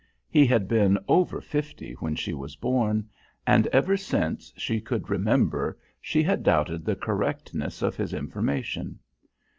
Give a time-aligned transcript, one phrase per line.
[0.31, 3.07] He had been over fifty when she was born,
[3.45, 8.97] and ever since she could remember she had doubted the correctness of his information.